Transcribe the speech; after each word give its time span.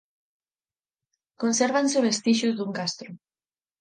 Consérvanse 1.41 2.03
vestixios 2.07 2.55
dun 2.55 2.71
castro. 2.77 3.09